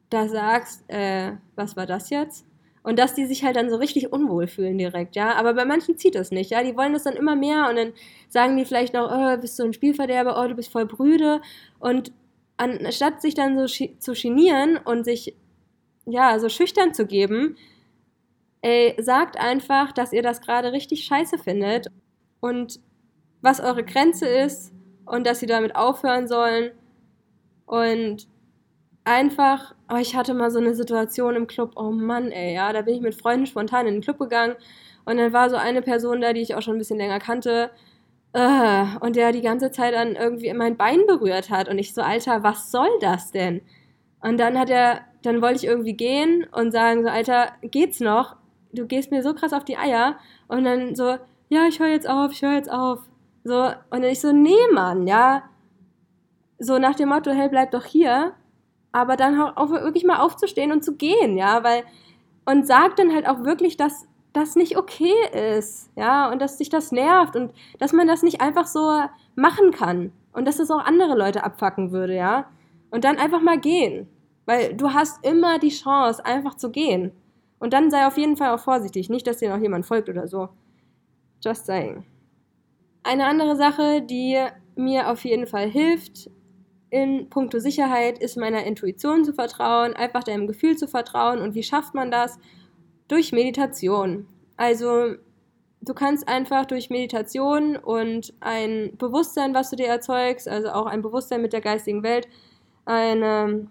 [0.10, 2.46] da sagst, äh, was war das jetzt?
[2.84, 5.36] Und dass die sich halt dann so richtig unwohl fühlen direkt, ja.
[5.36, 6.63] Aber bei manchen zieht das nicht, ja.
[6.63, 7.93] Die wollen das dann immer mehr und dann
[8.28, 11.41] sagen die vielleicht noch, oh, bist du ein Spielverderber, oh, du bist voll brüde.
[11.80, 12.12] Und
[12.58, 15.36] anstatt sich dann so zu genieren und sich,
[16.06, 17.56] ja, so schüchtern zu geben,
[18.63, 21.88] ey, sagt einfach, dass ihr das gerade richtig scheiße findet
[22.39, 22.80] und
[23.41, 24.73] was eure Grenze ist
[25.06, 26.71] und dass sie damit aufhören sollen
[27.65, 28.28] und
[29.04, 32.82] einfach, oh, ich hatte mal so eine Situation im Club, oh Mann, ey, ja, da
[32.84, 34.56] bin ich mit Freunden spontan in den Club gegangen
[35.06, 37.69] und dann war so eine Person da, die ich auch schon ein bisschen länger kannte
[38.36, 42.02] uh, und der die ganze Zeit dann irgendwie mein Bein berührt hat und ich so,
[42.02, 43.62] Alter, was soll das denn?
[44.21, 48.38] Und dann hat er, dann wollte ich irgendwie gehen und sagen so, Alter, geht's noch?
[48.74, 51.18] Du gehst mir so krass auf die Eier und dann so,
[51.50, 53.00] ja, ich höre jetzt auf, ich höre jetzt auf.
[53.44, 55.44] So, und dann ich so, nee, Mann, ja.
[56.60, 58.34] So nach dem Motto, hey, bleib doch hier
[58.94, 61.84] aber dann auch wirklich mal aufzustehen und zu gehen, ja, weil
[62.46, 65.14] und sagt dann halt auch wirklich, dass das nicht okay
[65.58, 69.02] ist, ja, und dass sich das nervt und dass man das nicht einfach so
[69.36, 72.46] machen kann und dass das auch andere Leute abfacken würde, ja,
[72.92, 74.08] und dann einfach mal gehen,
[74.46, 77.12] weil du hast immer die Chance, einfach zu gehen
[77.63, 80.28] und dann sei auf jeden Fall auch vorsichtig, nicht, dass dir noch jemand folgt oder
[80.28, 80.49] so.
[81.41, 82.04] Just saying.
[83.04, 84.38] Eine andere Sache, die
[84.76, 86.30] mir auf jeden Fall hilft,
[86.89, 91.39] in puncto Sicherheit ist meiner Intuition zu vertrauen, einfach deinem Gefühl zu vertrauen.
[91.39, 92.38] Und wie schafft man das?
[93.08, 94.28] Durch Meditation.
[94.58, 95.15] Also
[95.80, 101.02] du kannst einfach durch Meditation und ein Bewusstsein, was du dir erzeugst, also auch ein
[101.02, 102.28] Bewusstsein mit der geistigen Welt,
[102.84, 103.69] eine,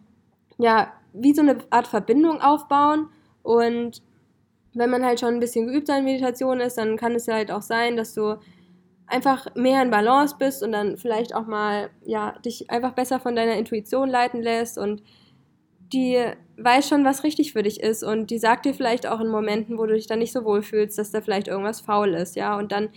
[0.57, 3.11] ja, wie so eine Art Verbindung aufbauen.
[3.42, 4.02] Und
[4.74, 7.50] wenn man halt schon ein bisschen geübt in Meditation ist, dann kann es ja halt
[7.50, 8.38] auch sein, dass du
[9.07, 13.37] einfach mehr in Balance bist und dann vielleicht auch mal, ja, dich einfach besser von
[13.37, 15.02] deiner Intuition leiten lässt und
[15.92, 16.18] die
[16.57, 19.76] weiß schon, was richtig für dich ist und die sagt dir vielleicht auch in Momenten,
[19.76, 22.57] wo du dich dann nicht so wohl fühlst, dass da vielleicht irgendwas faul ist, ja,
[22.57, 22.88] und dann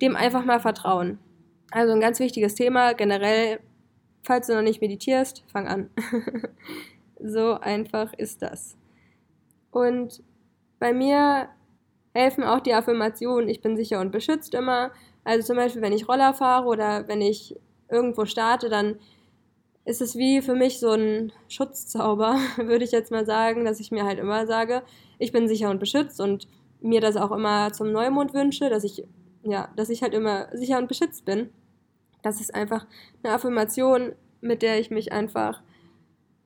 [0.00, 1.18] dem einfach mal vertrauen.
[1.70, 3.60] Also ein ganz wichtiges Thema generell,
[4.22, 5.90] falls du noch nicht meditierst, fang an.
[7.22, 8.78] so einfach ist das.
[9.78, 10.22] Und
[10.78, 11.48] bei mir
[12.14, 14.90] helfen auch die Affirmationen, ich bin sicher und beschützt immer.
[15.24, 17.56] Also zum Beispiel, wenn ich Roller fahre oder wenn ich
[17.90, 18.98] irgendwo starte, dann
[19.84, 23.90] ist es wie für mich so ein Schutzzauber, würde ich jetzt mal sagen, dass ich
[23.90, 24.82] mir halt immer sage,
[25.18, 26.46] ich bin sicher und beschützt und
[26.80, 29.04] mir das auch immer zum Neumond wünsche, dass ich,
[29.42, 31.50] ja, dass ich halt immer sicher und beschützt bin.
[32.22, 32.86] Das ist einfach
[33.22, 35.62] eine Affirmation, mit der ich mich einfach,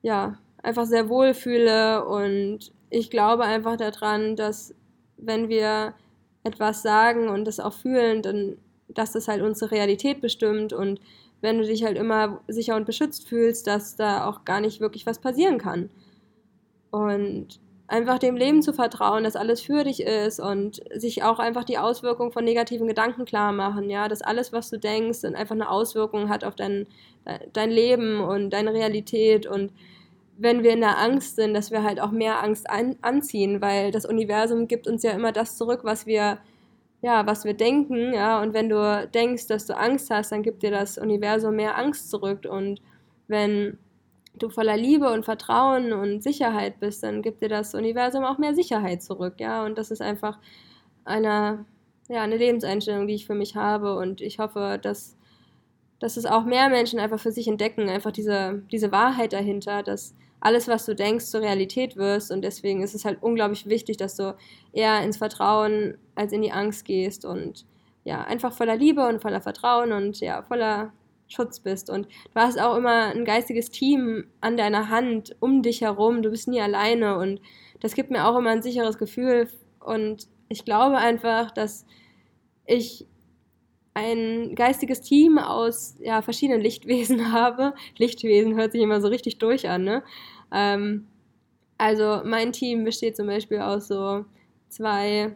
[0.01, 4.75] ja, einfach sehr wohl fühle und ich glaube einfach daran, dass
[5.17, 5.93] wenn wir
[6.43, 8.57] etwas sagen und das auch fühlen, dann
[8.89, 10.73] dass das halt unsere Realität bestimmt.
[10.73, 10.99] Und
[11.41, 15.05] wenn du dich halt immer sicher und beschützt fühlst, dass da auch gar nicht wirklich
[15.05, 15.89] was passieren kann.
[16.91, 21.63] Und einfach dem Leben zu vertrauen, dass alles für dich ist und sich auch einfach
[21.63, 25.69] die Auswirkungen von negativen Gedanken klar machen, ja, dass alles, was du denkst, einfach eine
[25.69, 26.87] Auswirkung hat auf dein,
[27.51, 29.45] dein Leben und deine Realität.
[29.45, 29.73] Und
[30.37, 33.91] wenn wir in der Angst sind, dass wir halt auch mehr Angst an, anziehen, weil
[33.91, 36.39] das Universum gibt uns ja immer das zurück, was wir
[37.03, 40.63] ja, was wir denken, ja, und wenn du denkst, dass du Angst hast, dann gibt
[40.63, 42.47] dir das Universum mehr Angst zurück.
[42.49, 42.79] Und
[43.27, 43.77] wenn
[44.35, 48.55] du voller Liebe und Vertrauen und Sicherheit bist, dann gibt dir das Universum auch mehr
[48.55, 50.39] Sicherheit zurück, ja, und das ist einfach
[51.03, 51.65] eine,
[52.07, 53.97] ja, eine Lebenseinstellung, die ich für mich habe.
[53.97, 55.17] Und ich hoffe, dass,
[55.99, 60.15] dass es auch mehr Menschen einfach für sich entdecken, einfach diese, diese Wahrheit dahinter, dass
[60.43, 62.29] alles, was du denkst, zur Realität wirst.
[62.29, 64.35] Und deswegen ist es halt unglaublich wichtig, dass du
[64.73, 67.23] eher ins Vertrauen als in die Angst gehst.
[67.23, 67.65] Und
[68.03, 70.91] ja, einfach voller Liebe und voller Vertrauen und ja, voller
[71.29, 71.89] Schutz bist.
[71.89, 76.21] Und du hast auch immer ein geistiges Team an deiner Hand, um dich herum.
[76.21, 77.39] Du bist nie alleine und
[77.79, 79.47] das gibt mir auch immer ein sicheres Gefühl.
[79.79, 81.85] Und ich glaube einfach, dass
[82.65, 83.07] ich
[83.93, 87.73] ein geistiges Team aus ja, verschiedenen Lichtwesen habe.
[87.97, 90.03] Lichtwesen hört sich immer so richtig durch an, ne?
[90.53, 91.07] Ähm,
[91.77, 94.25] also mein Team besteht zum Beispiel aus so
[94.69, 95.35] zwei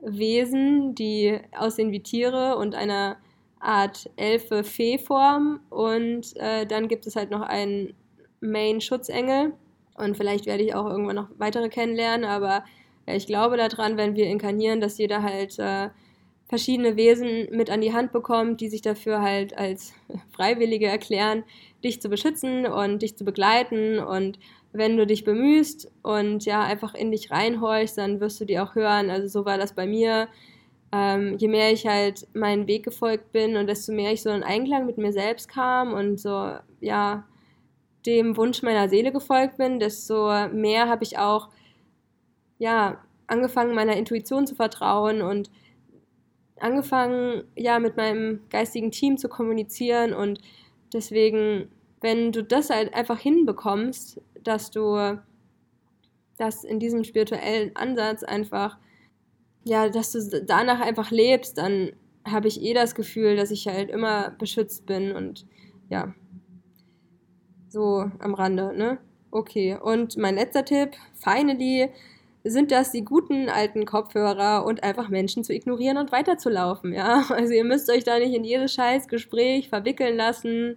[0.00, 3.18] Wesen, die aussehen wie Tiere und einer
[3.58, 5.60] Art Elfe-Fee-Form.
[5.68, 7.92] Und äh, dann gibt es halt noch einen
[8.40, 9.52] Main-Schutzengel.
[9.96, 12.64] Und vielleicht werde ich auch irgendwann noch weitere kennenlernen, aber
[13.06, 15.90] äh, ich glaube daran, wenn wir inkarnieren, dass jeder halt äh,
[16.50, 19.94] verschiedene Wesen mit an die Hand bekommt, die sich dafür halt als
[20.32, 21.44] Freiwillige erklären,
[21.84, 24.00] dich zu beschützen und dich zu begleiten.
[24.00, 24.40] Und
[24.72, 28.74] wenn du dich bemühst und ja einfach in dich reinhorchst, dann wirst du die auch
[28.74, 29.10] hören.
[29.10, 30.26] Also so war das bei mir.
[30.92, 34.42] Ähm, je mehr ich halt meinen Weg gefolgt bin und desto mehr ich so in
[34.42, 37.28] Einklang mit mir selbst kam und so, ja,
[38.06, 41.50] dem Wunsch meiner Seele gefolgt bin, desto mehr habe ich auch,
[42.58, 45.48] ja, angefangen, meiner Intuition zu vertrauen und
[46.62, 50.40] angefangen, ja, mit meinem geistigen Team zu kommunizieren und
[50.92, 51.68] deswegen,
[52.00, 55.18] wenn du das halt einfach hinbekommst, dass du
[56.38, 58.78] das in diesem spirituellen Ansatz einfach,
[59.64, 61.92] ja, dass du danach einfach lebst, dann
[62.24, 65.46] habe ich eh das Gefühl, dass ich halt immer beschützt bin und
[65.88, 66.14] ja,
[67.68, 68.98] so am Rande, ne?
[69.30, 71.90] Okay, und mein letzter Tipp, finally,
[72.44, 77.24] sind das die guten alten Kopfhörer und einfach Menschen zu ignorieren und weiterzulaufen, ja.
[77.30, 80.76] Also ihr müsst euch da nicht in jedes scheiß Gespräch verwickeln lassen.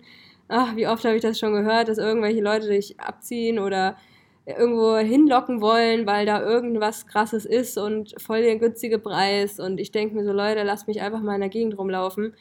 [0.49, 3.97] Ach, wie oft habe ich das schon gehört, dass irgendwelche Leute dich abziehen oder
[4.45, 9.59] irgendwo hinlocken wollen, weil da irgendwas krasses ist und voll der günstige Preis.
[9.59, 12.33] Und ich denke mir so, Leute, lasst mich einfach mal in der Gegend rumlaufen.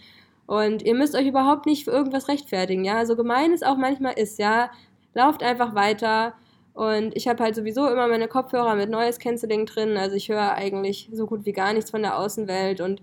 [0.47, 3.07] Und ihr müsst euch überhaupt nicht für irgendwas rechtfertigen, ja.
[3.07, 4.71] So gemein es auch manchmal ist, ja.
[5.15, 6.35] Lauft einfach weiter
[6.75, 9.97] und ich habe halt sowieso immer meine Kopfhörer mit Noise Cancelling drin.
[9.97, 13.03] Also ich höre eigentlich so gut wie gar nichts von der Außenwelt und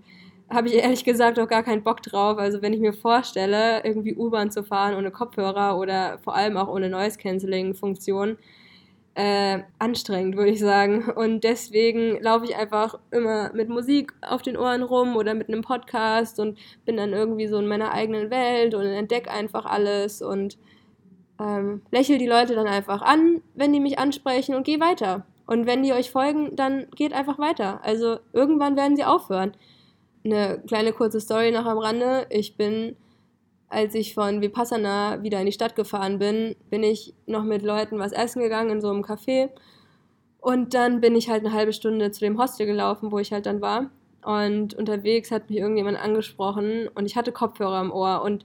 [0.50, 2.38] habe ich ehrlich gesagt auch gar keinen Bock drauf.
[2.38, 6.68] Also wenn ich mir vorstelle, irgendwie U-Bahn zu fahren ohne Kopfhörer oder vor allem auch
[6.68, 8.36] ohne Noise Cancelling Funktion,
[9.14, 11.10] äh, anstrengend, würde ich sagen.
[11.10, 15.62] Und deswegen laufe ich einfach immer mit Musik auf den Ohren rum oder mit einem
[15.62, 20.58] Podcast und bin dann irgendwie so in meiner eigenen Welt und entdecke einfach alles und
[21.40, 25.24] ähm, lächel die Leute dann einfach an, wenn die mich ansprechen und geh weiter.
[25.46, 27.80] Und wenn die euch folgen, dann geht einfach weiter.
[27.82, 29.52] Also irgendwann werden sie aufhören.
[30.24, 32.26] Eine kleine kurze Story noch am Rande.
[32.30, 32.94] Ich bin,
[33.68, 37.98] als ich von Vipassana wieder in die Stadt gefahren bin, bin ich noch mit Leuten
[37.98, 39.48] was essen gegangen in so einem Café.
[40.40, 43.46] Und dann bin ich halt eine halbe Stunde zu dem Hostel gelaufen, wo ich halt
[43.46, 43.90] dann war.
[44.22, 48.44] Und unterwegs hat mich irgendjemand angesprochen und ich hatte Kopfhörer im Ohr und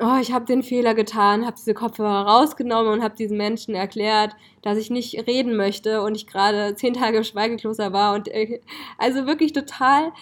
[0.00, 4.36] oh, ich habe den Fehler getan, habe diese Kopfhörer rausgenommen und habe diesen Menschen erklärt,
[4.62, 8.60] dass ich nicht reden möchte und ich gerade zehn Tage im Schweigekloster war und äh,
[8.98, 10.12] also wirklich total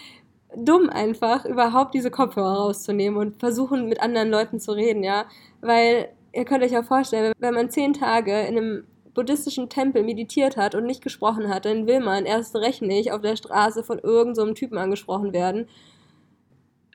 [0.55, 5.25] dumm einfach, überhaupt diese Kopfhörer rauszunehmen und versuchen mit anderen Leuten zu reden, ja,
[5.61, 10.57] weil ihr könnt euch ja vorstellen, wenn man zehn Tage in einem buddhistischen Tempel meditiert
[10.57, 13.97] hat und nicht gesprochen hat, dann will man erst recht nicht auf der Straße von
[13.99, 15.67] irgendeinem so Typen angesprochen werden.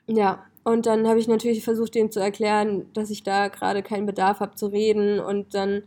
[0.07, 4.05] Ja, und dann habe ich natürlich versucht, ihm zu erklären, dass ich da gerade keinen
[4.05, 5.19] Bedarf habe zu reden.
[5.19, 5.83] Und dann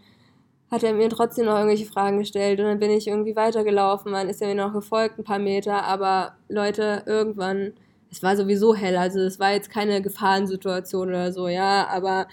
[0.71, 2.61] hat er mir trotzdem noch irgendwelche Fragen gestellt.
[2.61, 4.13] Und dann bin ich irgendwie weitergelaufen.
[4.13, 5.85] Man ist ja mir noch gefolgt, ein paar Meter.
[5.85, 7.73] Aber Leute, irgendwann,
[8.11, 8.99] es war sowieso hell.
[8.99, 11.87] Also es war jetzt keine Gefahrensituation oder so, ja.
[11.89, 12.27] Aber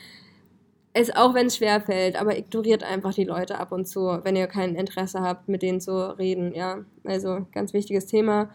[0.92, 4.36] es, auch wenn es schwer fällt, aber ignoriert einfach die Leute ab und zu, wenn
[4.36, 6.80] ihr kein Interesse habt, mit denen zu reden, ja.
[7.06, 8.50] Also ganz wichtiges Thema.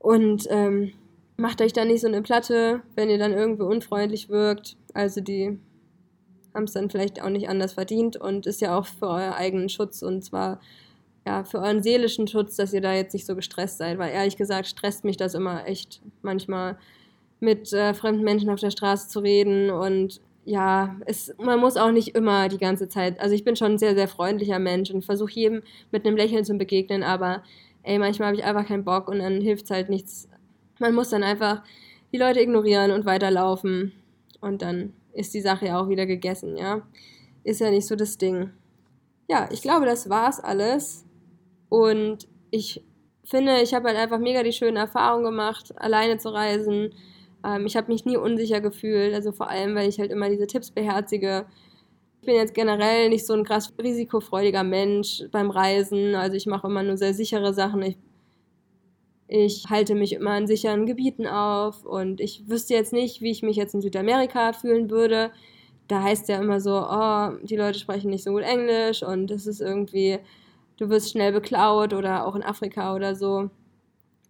[0.00, 0.92] Und ähm,
[1.36, 4.76] macht euch da nicht so eine Platte, wenn ihr dann irgendwie unfreundlich wirkt.
[4.94, 5.58] Also die
[6.54, 9.68] haben es dann vielleicht auch nicht anders verdient und ist ja auch für euren eigenen
[9.68, 10.60] Schutz und zwar
[11.26, 14.36] ja für euren seelischen Schutz, dass ihr da jetzt nicht so gestresst seid, weil ehrlich
[14.36, 16.78] gesagt stresst mich das immer echt manchmal
[17.40, 21.92] mit äh, fremden Menschen auf der Straße zu reden und ja, es, man muss auch
[21.92, 25.04] nicht immer die ganze Zeit, also ich bin schon ein sehr, sehr freundlicher Mensch und
[25.04, 27.44] versuche jedem mit einem Lächeln zu begegnen, aber
[27.84, 30.28] ey, manchmal habe ich einfach keinen Bock und dann hilft es halt nichts
[30.82, 31.62] man muss dann einfach
[32.12, 33.92] die Leute ignorieren und weiterlaufen.
[34.40, 36.82] Und dann ist die Sache ja auch wieder gegessen, ja.
[37.44, 38.50] Ist ja nicht so das Ding.
[39.28, 41.06] Ja, ich glaube, das war's alles.
[41.68, 42.84] Und ich
[43.24, 46.90] finde, ich habe halt einfach mega die schöne Erfahrung gemacht, alleine zu reisen.
[47.44, 50.46] Ähm, ich habe mich nie unsicher gefühlt, also vor allem, weil ich halt immer diese
[50.46, 51.46] Tipps beherzige.
[52.20, 56.14] Ich bin jetzt generell nicht so ein krass risikofreudiger Mensch beim Reisen.
[56.14, 57.82] Also ich mache immer nur sehr sichere Sachen.
[57.82, 57.96] Ich
[59.34, 63.42] ich halte mich immer in sicheren Gebieten auf und ich wüsste jetzt nicht, wie ich
[63.42, 65.30] mich jetzt in Südamerika fühlen würde.
[65.88, 69.46] Da heißt ja immer so, oh, die Leute sprechen nicht so gut Englisch und es
[69.46, 70.18] ist irgendwie,
[70.76, 73.48] du wirst schnell beklaut oder auch in Afrika oder so.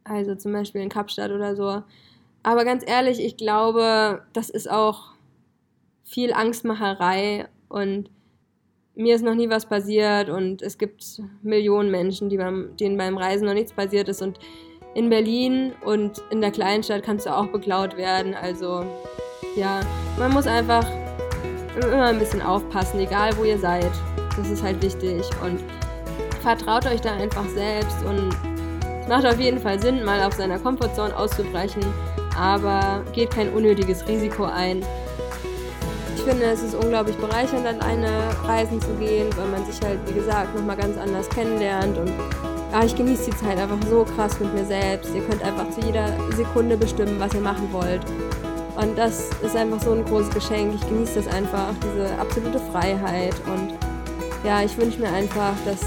[0.05, 1.83] Also zum Beispiel in Kapstadt oder so.
[2.45, 5.15] Aber ganz ehrlich, ich glaube, das ist auch
[6.05, 8.09] viel Angstmacherei und
[8.95, 13.19] mir ist noch nie was passiert und es gibt Millionen Menschen, die beim, denen beim
[13.19, 14.39] Reisen noch nichts passiert ist und
[14.95, 18.35] in Berlin und in der Kleinstadt kannst du auch beklaut werden.
[18.35, 18.85] Also
[19.57, 19.81] ja,
[20.19, 20.87] man muss einfach
[21.77, 23.91] immer ein bisschen aufpassen, egal wo ihr seid.
[24.37, 25.61] Das ist halt wichtig und
[26.43, 28.31] vertraut euch da einfach selbst und
[29.01, 31.83] es macht auf jeden Fall Sinn, mal auf seiner Komfortzone auszubrechen,
[32.39, 34.85] aber geht kein unnötiges Risiko ein.
[36.15, 38.09] Ich finde, es ist unglaublich bereichernd, alleine
[38.45, 42.13] reisen zu gehen, weil man sich halt, wie gesagt, nochmal ganz anders kennenlernt und
[42.73, 45.15] ah, ich genieße die Zeit einfach so krass mit mir selbst.
[45.15, 48.01] Ihr könnt einfach zu jeder Sekunde bestimmen, was ihr machen wollt.
[48.77, 50.75] Und das ist einfach so ein großes Geschenk.
[50.75, 53.35] Ich genieße das einfach, diese absolute Freiheit.
[53.47, 53.75] Und
[54.45, 55.81] ja, ich wünsche mir einfach, dass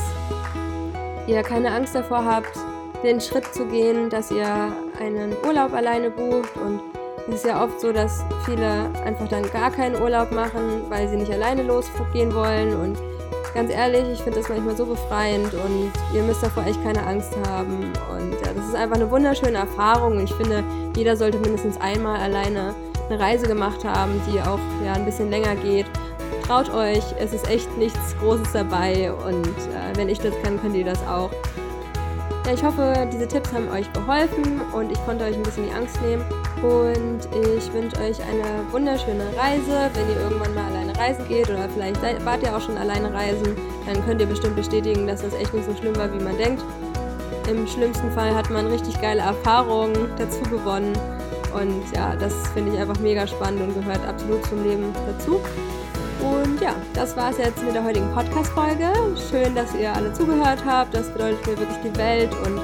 [1.28, 2.56] ihr keine Angst davor habt,
[3.04, 6.56] den Schritt zu gehen, dass ihr einen Urlaub alleine bucht.
[6.58, 6.80] Und
[7.28, 11.18] es ist ja oft so, dass viele einfach dann gar keinen Urlaub machen, weil sie
[11.18, 12.76] nicht alleine losgehen wollen.
[12.80, 12.98] Und
[13.56, 17.32] ganz ehrlich, ich finde das manchmal so befreiend und ihr müsst davor echt keine Angst
[17.48, 17.92] haben.
[18.12, 20.18] Und ja, das ist einfach eine wunderschöne Erfahrung.
[20.18, 20.64] Und ich finde,
[20.96, 22.76] jeder sollte mindestens einmal alleine
[23.10, 25.86] eine Reise gemacht haben, die auch ja, ein bisschen länger geht.
[26.46, 30.76] Traut euch, es ist echt nichts Großes dabei und äh, wenn ich das kann, könnt
[30.76, 31.32] ihr das auch.
[32.46, 35.74] Ja, ich hoffe, diese Tipps haben euch geholfen und ich konnte euch ein bisschen die
[35.74, 36.24] Angst nehmen.
[36.62, 39.90] Und ich wünsche euch eine wunderschöne Reise.
[39.96, 43.12] Wenn ihr irgendwann mal alleine reisen geht oder vielleicht seid, wart ihr auch schon alleine
[43.12, 43.56] reisen,
[43.88, 46.64] dann könnt ihr bestimmt bestätigen, dass das echt nicht so schlimm war, wie man denkt.
[47.50, 50.94] Im schlimmsten Fall hat man richtig geile Erfahrungen dazu gewonnen.
[51.52, 55.40] Und ja, das finde ich einfach mega spannend und gehört absolut zum Leben dazu.
[56.26, 58.92] Und ja, das war es jetzt mit der heutigen Podcast-Folge.
[59.30, 60.94] Schön, dass ihr alle zugehört habt.
[60.96, 62.32] Das bedeutet mir wirklich die Welt.
[62.46, 62.58] Und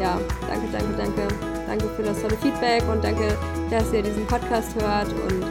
[0.00, 0.18] ja,
[0.48, 1.34] danke, danke, danke.
[1.66, 3.36] Danke für das tolle Feedback und danke,
[3.68, 5.08] dass ihr diesen Podcast hört.
[5.08, 5.42] Und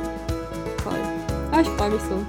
[0.83, 0.99] toll.
[1.53, 2.23] Oh, ich freue mich so.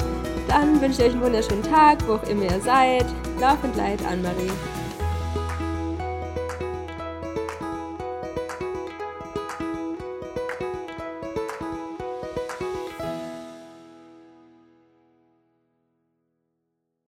[0.48, 3.06] Dann wünsche ich euch einen wunderschönen Tag, wo auch immer ihr seid.
[3.40, 4.50] Lauf und Leid, Anne-Marie.